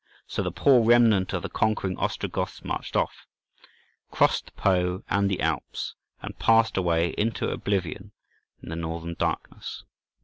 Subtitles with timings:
[0.25, 3.27] So the poor remnant of the conquering Ostrogoths marched off,
[4.09, 5.93] crossed the Po and the Alps,
[6.23, 8.11] and passed away into oblivion
[8.63, 9.83] in the northern darkness.